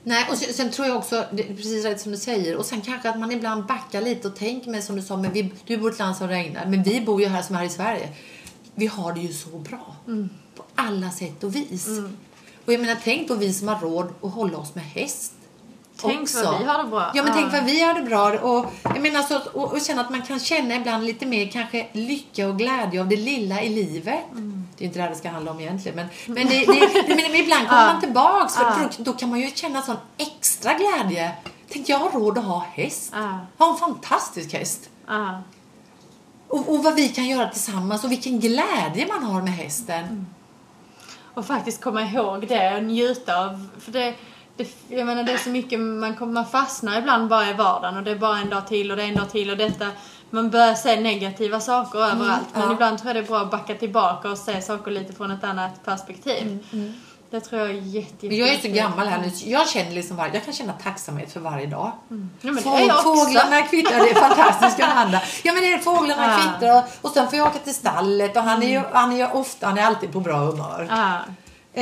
[0.05, 2.67] Nej, och sen, sen tror jag också, det är precis rätt som du säger, och
[2.67, 5.53] sen kanske att man ibland backar lite och tänker med som du sa, men vi,
[5.67, 7.69] du bor i ett land som regnar, men vi bor ju här som här i
[7.69, 8.09] Sverige.
[8.75, 9.97] Vi har det ju så bra.
[10.55, 11.89] På alla sätt och vis.
[12.65, 15.33] Och jag menar, tänk på vi som har råd att hålla oss med häst.
[16.03, 17.11] Tänk vad vi har det bra.
[17.15, 18.33] Ja, men tänk vad vi har det bra.
[18.33, 21.87] Och, jag menar, så, och, och känna att man kan känna ibland lite mer kanske
[21.93, 24.21] lycka och glädje av det lilla i livet.
[24.79, 25.97] Det är inte det här det ska handla om egentligen.
[25.97, 28.57] Men, men, det, det, men, men ibland kommer man tillbaks.
[28.57, 28.89] För Ja.
[28.97, 31.33] då, då kan man ju känna sån extra glädje.
[31.73, 33.13] Tänk, jag har råd att ha häst.
[33.59, 34.89] Ha en fantastisk häst.
[36.49, 40.05] Och, och vad vi kan göra tillsammans och vilken glädje man har med hästen.
[40.05, 40.27] Mm.
[41.35, 43.69] Och faktiskt komma ihåg det och njuta av.
[43.81, 44.15] För det,
[44.57, 48.03] det, jag menar det är så mycket, man, man fastnar ibland bara i vardagen och
[48.03, 49.87] det är bara en dag till och det är en dag till och detta.
[50.31, 52.49] Man börjar se negativa saker överallt.
[52.53, 52.73] Men ja.
[52.73, 55.45] ibland tror jag det är bra att backa tillbaka och se saker lite från ett
[55.45, 56.59] annat perspektiv.
[57.31, 59.31] Det tror jag är jätte, Men jag är så gammal här nu.
[59.45, 61.93] Jag känner liksom var, jag kan känna tacksamhet för varje dag.
[62.41, 63.03] Ja, jag också.
[63.03, 65.21] Fåglarna kvittrar, det är fantastiskt Johanna.
[65.43, 66.39] Ja men det är fåglarna Ja.
[66.39, 69.27] kvittrar och, sen får jag åka till stallet och han är ju, han är ju
[69.27, 70.87] ofta, han är alltid på bra humör.
[70.91, 71.19] Ja.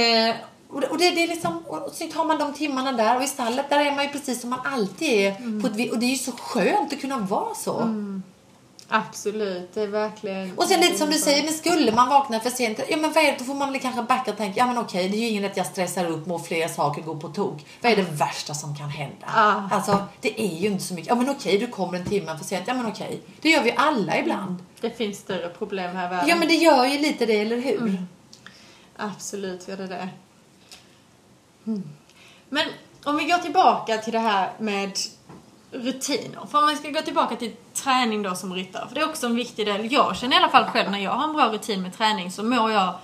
[0.01, 0.35] Eh,
[0.73, 3.27] och och det, det är liksom, och så har man de timmarna där och i
[3.27, 5.61] stallet där är man ju precis som man alltid är.
[5.61, 7.95] På ett, och det är ju så skönt att kunna vara så.
[8.93, 10.59] Absolut, det är verkligen...
[10.59, 13.25] Och sen lite som du säger, men skulle man vakna för sent, ja men vad
[13.25, 15.21] är det, då får man väl kanske backa och tänka, ja men okej, det är
[15.21, 17.67] ju ingen att jag stressar upp mig och fler saker går på tok.
[17.81, 19.27] Vad är det värsta som kan hända?
[19.35, 19.69] Ja.
[19.71, 22.45] Alltså, det är ju inte så mycket, ja men okej, du kommer en timme för
[22.45, 23.21] sent, ja men okej.
[23.41, 24.57] Det gör vi alla ibland.
[24.81, 26.29] Det finns större problem här i världen.
[26.29, 28.07] Ja men det gör ju lite det, eller hur?
[28.97, 30.09] Absolut gör det det.
[31.71, 31.89] Mm.
[32.49, 32.67] Men
[33.05, 34.93] om vi går tillbaka till det här med
[35.73, 36.47] rutiner.
[36.51, 38.89] För om man ska gå tillbaka till träning då som ryttare.
[38.89, 39.93] För det är också en viktig del.
[39.93, 42.43] Jag känner i alla fall själv när jag har en bra rutin med träning så
[42.43, 42.95] mår jag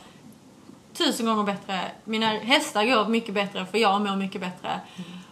[0.93, 1.81] tusen gånger bättre.
[2.05, 4.81] Mina hästar går mycket bättre för jag mår mycket bättre.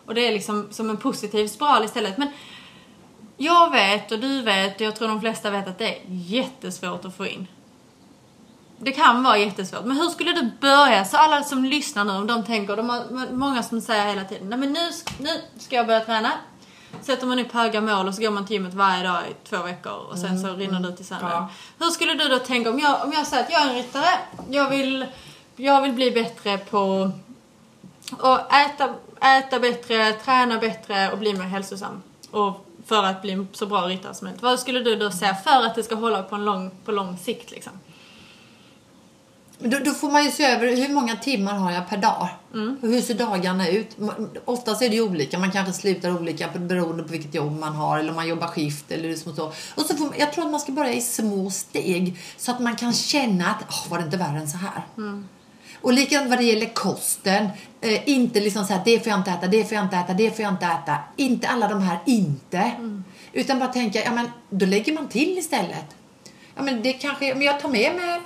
[0.06, 2.18] Och det är liksom som en positiv spiral istället.
[2.18, 2.28] Men
[3.36, 7.04] jag vet och du vet och jag tror de flesta vet att det är jättesvårt
[7.04, 7.46] att få in.
[8.84, 9.84] Det kan vara jättesvårt.
[9.84, 11.04] Men hur skulle du börja?
[11.04, 14.48] Så alla som lyssnar nu, om de tänker, de har många som säger hela tiden,
[14.48, 16.32] nej men nu, nu ska jag börja träna.
[17.02, 19.62] Sätter man upp höga mål och så går man till gymmet varje dag i två
[19.62, 21.30] veckor och sen så rinner det ut i sanden.
[21.30, 21.48] Ja.
[21.78, 24.18] Hur skulle du då tänka om jag, om jag säger att jag är en ryttare,
[24.50, 25.06] jag vill,
[25.56, 27.10] jag vill bli bättre på
[28.20, 32.02] att äta, äta bättre, träna bättre och bli mer hälsosam.
[32.30, 34.42] Och för att bli så bra ryttare som möjligt.
[34.42, 37.18] Vad skulle du då säga för att det ska hålla på, en lång, på lång
[37.18, 37.72] sikt liksom?
[39.58, 42.28] Då, då får man ju se över hur många timmar har jag per dag.
[42.82, 43.96] Och hur ser dagarna ut?
[44.44, 45.38] Oftast är det ju olika.
[45.38, 48.90] Man kanske slutar olika beroende på vilket jobb man har eller om man jobbar skift
[48.90, 49.30] eller så.
[49.30, 49.52] och så.
[49.74, 52.76] Och så får, jag tror att man ska börja i små steg så att man
[52.76, 54.82] kan känna att oh, var det inte värre än så här.
[55.80, 57.48] Och likadant vad det gäller kosten.
[57.80, 60.14] Eh, inte liksom så här, det får jag inte äta, det får jag inte äta,
[60.14, 60.98] det får jag inte äta.
[61.16, 62.70] Inte alla de här inte.
[63.32, 65.86] Utan bara tänka, ja men då lägger man till istället.
[66.56, 68.20] Ja men det kanske, men jag tar med mig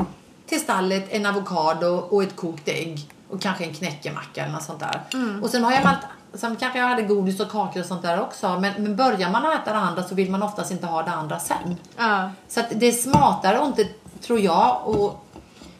[0.49, 4.81] till stallet en avokado och ett kokt ägg och kanske en knäckemacka eller något sånt
[4.81, 5.01] där.
[5.43, 5.99] Och sen har jag allt,
[6.35, 8.59] sen kanske jag hade godis och kakor och sånt där också.
[8.61, 11.39] Men, men börjar man äta det andra så vill man oftast inte ha det andra
[11.39, 11.77] sen.
[11.97, 12.31] Ja.
[12.49, 13.85] Så att det är smartare och inte,
[14.27, 15.25] tror jag, och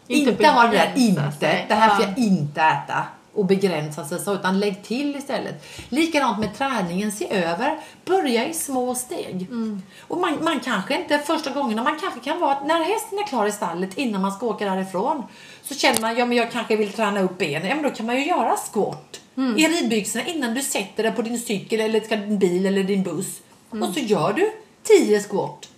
[0.07, 1.65] Inte inte, ha det där inte.
[1.69, 2.09] Det här får Ja.
[2.09, 5.67] jag inte äta och begränsa sig så, utan lägg till istället.
[5.89, 7.79] Likadant med träningen, se över.
[8.05, 9.47] Börja i små steg.
[9.51, 9.83] Mm.
[10.01, 13.27] Och man, man kanske inte första gången, man kanske kan vara att när hästen är
[13.27, 15.23] klar i stallet innan man ska åka därifrån
[15.63, 17.69] så känner man, ja men jag kanske vill träna upp benen.
[17.69, 19.59] Ja men då kan man ju göra squat Mm.
[19.59, 23.41] i ridbyxorna innan du sätter dig på din cykel eller din bil eller din buss.
[23.73, 23.89] Mm.
[23.89, 25.69] Och så gör du 10 squat.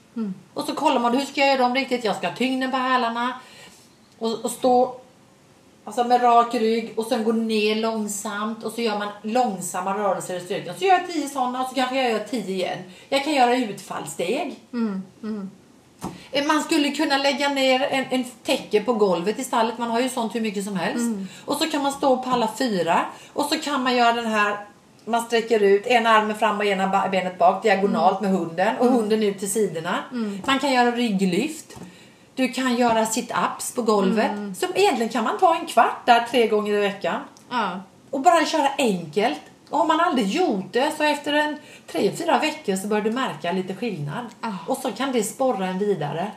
[0.54, 2.04] Och så kollar man hur ska jag göra dem riktigt.
[2.04, 3.40] Jag ska ha tyngden på hälarna
[4.18, 4.99] och, och stå
[5.84, 10.36] alltså med rak rygg och sen gå ner långsamt och så gör man långsamma rörelser
[10.36, 10.74] i styrkan.
[10.78, 12.78] Så gör jag 10 sådana och så kanske jag gör 10 igen.
[13.08, 14.56] Jag kan göra utfallssteg.
[16.32, 19.78] Eh, Man skulle kunna lägga ner en, en täcke på golvet i stallet.
[19.78, 21.04] Man har ju sånt hur mycket som helst.
[21.44, 23.00] Och så kan man stå på alla fyra.
[23.32, 24.56] Och så kan man göra den här
[25.04, 29.22] man sträcker ut ena armen fram och ena benet bak diagonalt med hunden och hunden
[29.22, 29.98] ut till sidorna.
[30.46, 31.76] Man kan göra rygglyft.
[32.40, 34.30] Du kan göra sit-ups på golvet.
[34.56, 37.80] Så egentligen kan man ta en kvart där tre gånger i veckan Ja.
[38.10, 39.40] och bara köra enkelt.
[39.70, 41.58] Och har man aldrig gjort det så efter en
[41.92, 44.26] tre, fyra veckor så börjar du märka lite skillnad.
[44.40, 44.48] Ah.
[44.66, 46.30] Och så kan det sporra en vidare.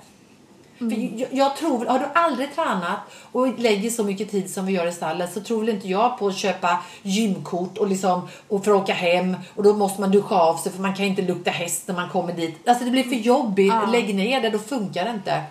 [0.77, 2.99] För jag, jag tror, har du aldrig tränat
[3.31, 6.19] och lägger så mycket tid som vi gör i stallet så tror väl inte jag
[6.19, 10.11] på att köpa gymkort och liksom och för att åka hem och då måste man
[10.11, 12.67] duscha av sig för man kan inte lukta häst när man kommer dit.
[12.67, 13.73] Alltså det blir för jobbigt.
[13.73, 13.91] Ja.
[13.91, 15.43] Lägg ner det, då funkar det inte.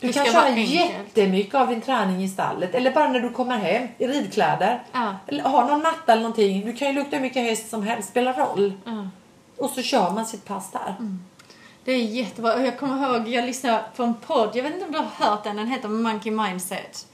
[0.00, 0.74] Du Det kan ska köra vara enkelt.
[0.74, 4.82] jättemycket av din träning i stallet eller bara när du kommer hem i ridkläder.
[4.92, 5.14] Ja.
[5.26, 6.66] Eller ha någon matta eller någonting.
[6.66, 8.72] Du kan ju lukta hur mycket häst som helst, spelar roll.
[8.84, 9.08] Ja.
[9.58, 10.94] Och så kör man sitt pass där.
[11.84, 12.60] Det är jättebra.
[12.64, 15.44] Jag kommer ihåg, jag lyssnade på en podd, jag vet inte om du har hört
[15.44, 17.06] den, den heter Monkey Mindset.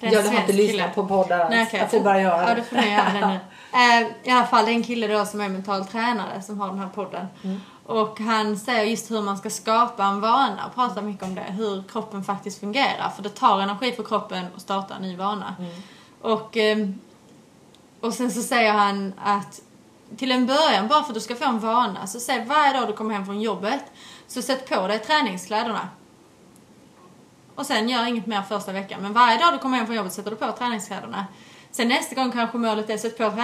[0.00, 1.50] Det är en Jag har inte lyssnat på poddar.
[1.50, 1.80] Nej, okej.
[1.80, 2.54] Jag får bara göra Ja, det.
[2.54, 3.38] du får göra det nu.
[3.74, 6.68] Eh, I alla fall, det är en kille då som är mental tränare som har
[6.68, 7.26] den här podden.
[7.44, 7.60] Mm.
[7.86, 11.40] Och han säger just hur man ska skapa en vana och pratar mycket om det.
[11.48, 13.10] Hur kroppen faktiskt fungerar.
[13.16, 15.54] För det tar energi för kroppen att starta en ny vana.
[15.58, 15.70] Mm.
[16.20, 16.98] Och, ehm,
[18.00, 19.60] och sen så säger han att
[20.16, 22.88] till en början, bara för att du ska få en vana, så säg varje dag
[22.88, 23.82] du kommer hem från jobbet,
[24.26, 25.88] så sätt på dig träningskläderna.
[27.54, 29.02] Och sen gör inget mer första veckan.
[29.02, 31.26] Men varje dag du kommer hem från jobbet sätter du på träningskläderna.
[31.70, 33.36] Sen nästa gång kanske målet är att sätta på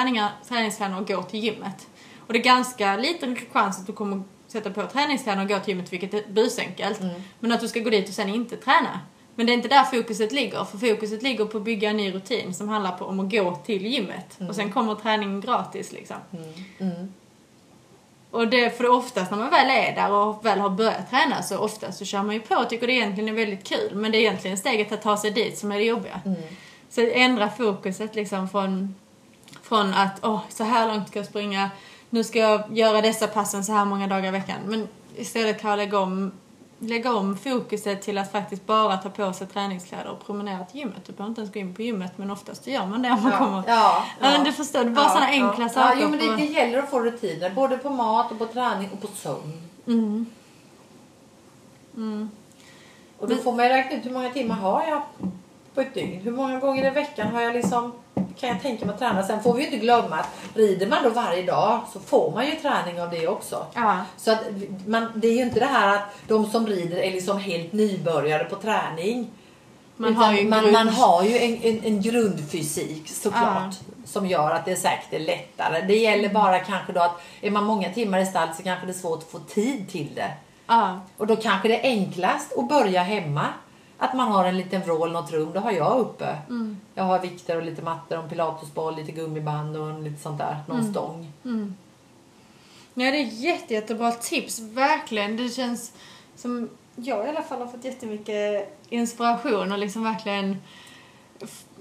[0.49, 1.89] träningskläderna och gå till gymmet.
[2.27, 5.69] Och det är ganska liten chans att du kommer sätta på träningskläderna och gå till
[5.69, 7.01] gymmet, vilket är busenkelt.
[7.41, 9.01] Men att du ska gå dit och sen inte träna.
[9.35, 10.65] Men det är inte där fokuset ligger.
[10.65, 13.57] För fokuset ligger på att bygga en ny rutin som handlar på om att gå
[13.57, 14.39] till gymmet.
[14.49, 16.17] Och sen kommer träningen gratis liksom.
[18.31, 21.43] Och det, för det oftast när man väl är där och väl har börjat träna
[21.43, 23.95] så oftast så kör man ju på och tycker det egentligen är väldigt kul.
[23.95, 26.21] Men det är egentligen steget att ta sig dit som är det jobbiga.
[26.91, 28.95] Så ändra fokuset liksom från,
[29.63, 31.71] från att åh, så här långt ska jag springa,
[32.11, 34.59] nu ska jag göra dessa passen så här många dagar i veckan.
[34.67, 36.33] Men istället kan jag lägga om,
[36.81, 41.05] lägga om fokuset till att faktiskt bara ta på sig träningskläder och promenera till gymmet.
[41.07, 43.33] Du behöver inte ens gå in på gymmet men oftast gör man det om man
[43.33, 43.63] kommer.
[43.67, 45.69] ja, Ja, men du förstår, det är bara sådana enkla ja.
[45.69, 45.97] saker.
[45.97, 47.51] Ja, jo, men det, det gäller att få rutiner.
[47.51, 49.69] Både på mat och på träning och på sömn.
[51.97, 52.31] Mm.
[53.19, 55.03] Och då får man ju räkna ut hur många timmar har jag
[55.75, 56.21] på ett dygn.
[56.21, 57.93] Hur många gånger i veckan har jag liksom
[58.41, 59.23] kan jag tänka mig att träna.
[59.23, 62.47] Sen får vi ju inte glömma att rider man då varje dag så får man
[62.47, 63.67] ju träning av det också.
[63.75, 63.97] Ja.
[64.17, 64.41] Så att
[64.87, 68.45] man, det är ju inte det här att de som rider är liksom helt nybörjare
[68.45, 69.31] på träning.
[69.97, 73.75] Man har ju man, grund- man har ju en, en, en grundfysik såklart.
[74.05, 75.81] Som gör att det säkert är lättare.
[75.81, 78.93] Det gäller bara kanske då att är man många timmar i stall så kanske det
[78.93, 80.31] är svårt att få tid till det.
[80.67, 81.01] Ja.
[81.17, 83.47] Och då kanske det är enklast att börja hemma.
[84.03, 86.39] Att man har en liten vrå eller något rum, det har jag uppe.
[86.95, 90.57] Jag har vikter och lite mattor och en pilatesboll, lite gummiband och lite sånt där,
[90.69, 91.33] någon stång.
[92.95, 94.59] Ja, det är jätte, jättebra tips.
[94.59, 95.37] Verkligen.
[95.37, 95.93] Det känns
[96.37, 100.57] som jag i alla fall har fått jättemycket inspiration och liksom verkligen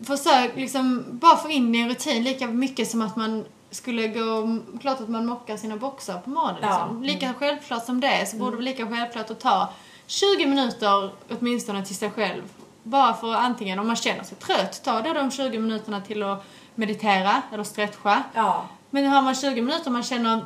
[0.02, 4.60] försök liksom bara få in i en rutin lika mycket som att man skulle gå,
[4.82, 6.70] klart att man mockar sina boxar på morgonen Ja.
[6.86, 7.04] liksom.
[7.04, 9.70] Lika självklart som det så borde det vara lika självklart att ta
[10.10, 12.42] 20 minuter åtminstone till sig själv.
[12.84, 16.46] Bara för antingen om man känner sig trött, ta då de 20 minuterna till att
[16.76, 18.24] meditera eller stretcha.
[18.34, 18.68] Ja.
[18.90, 20.46] Men har man 20 minuter man känner,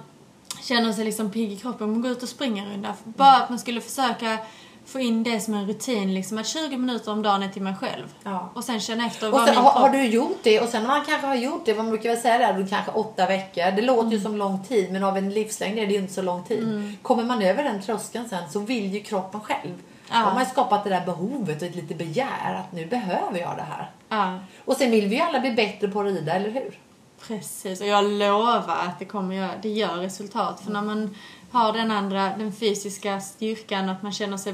[0.62, 2.94] känner sig liksom pigg i kroppen, man går ut och springer en runda.
[3.04, 4.38] Bara att man skulle försöka
[4.86, 7.76] få in det som en rutin, liksom att 20 minuter om dagen är till mig
[7.76, 8.14] själv.
[8.24, 8.50] Ja.
[8.54, 9.74] Och sen känna efter Och vad sen, min kropp...
[9.74, 12.18] har du gjort det och sen när man kanske har gjort det, man brukar väl
[12.18, 13.72] säga då kanske åtta veckor.
[13.72, 16.22] Det låter ju som lång tid men av en livslängd är det ju inte så
[16.22, 16.94] lång tid.
[17.02, 19.74] Kommer man över den tröskeln sen så vill ju kroppen själv.
[20.08, 23.58] Då har man skapat det där behovet och ett lite begär att nu behöver jag
[23.58, 23.92] det här.
[24.10, 26.80] Ja, Och sen vill vi ju alla bli bättre på att rida, eller hur?
[27.28, 30.62] Precis, och jag lovar att det kommer göra, det gör resultat.
[30.62, 31.16] För när man
[31.52, 34.54] har den andra, den fysiska styrkan, att man känner sig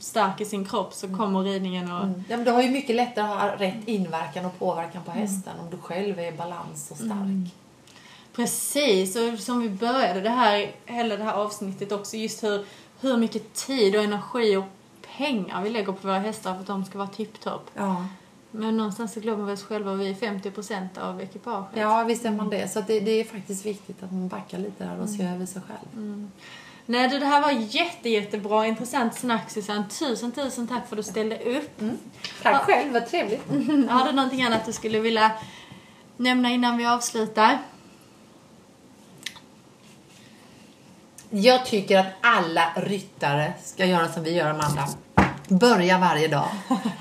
[0.00, 2.08] stark i sin kropp så kommer ridningen och...
[2.28, 5.52] Ja, men du har ju mycket lättare att ha rätt inverkan och påverkan på hästen
[5.60, 7.54] om du själv är i balans och stark.
[8.32, 12.64] Precis, och som vi började det här, hela det här avsnittet också, just hur,
[13.00, 14.64] hur mycket tid och energi och
[15.16, 17.70] pengar vi lägger på våra hästar för att de ska vara tipptopp.
[17.74, 18.06] Ja.
[18.50, 21.70] Men någonstans så glömmer vi oss själva och vi är 50% av ekipaget.
[21.74, 22.68] ja, visst är man det.
[22.68, 25.62] Så det, det är faktiskt viktigt att man backar lite där och ser över sig
[25.62, 26.28] själv.
[26.88, 29.84] Nej du, det här var jätte, jättebra, intressant snack Susanne.
[29.88, 31.80] Tusen, tusen tack för att du ställde upp.
[32.42, 33.42] Tack själv, vad trevligt.
[33.90, 35.30] Har du någonting annat du skulle vilja
[36.16, 37.58] nämna innan vi avslutar?
[41.30, 44.88] Jag tycker att alla ryttare ska göra som vi gör, Amanda.
[45.48, 46.48] Börja varje dag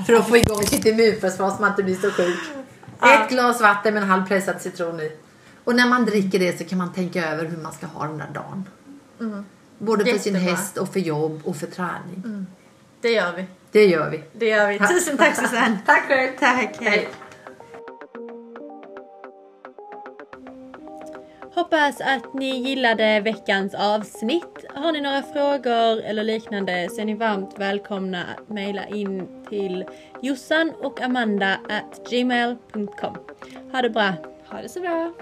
[0.05, 2.39] för att få igång sitt immunförsvar så man inte blir så sjuk.
[3.01, 5.11] Ett glas vatten med en halv pressad citron i.
[5.63, 8.17] Och när man dricker det så kan man tänka över hur man ska ha den
[8.17, 8.65] där dagen.
[9.77, 10.55] Både för sin Jättebra.
[10.55, 12.45] häst och för jobb och för träning.
[13.01, 13.45] Det gör vi.
[13.71, 14.23] Det gör vi.
[14.33, 14.79] Det gör vi.
[14.79, 15.79] Tusen tack Susanne.
[15.85, 16.31] Tack själv.
[16.39, 17.07] Tack, hej.
[21.55, 24.65] Hoppas att ni gillade veckans avsnitt.
[24.73, 29.85] Har ni några frågor eller liknande så är ni varmt välkomna att mejla in till
[30.21, 33.17] jossan och amanda at gmail.com.
[33.71, 34.13] Ha det bra.
[34.47, 35.13] Ha det så bra!